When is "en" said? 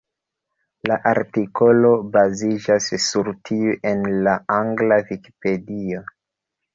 3.91-4.01